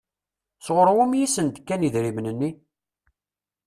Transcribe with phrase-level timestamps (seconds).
[0.65, 2.51] Sɣur wumi i sent-d-kan idrimen-nni?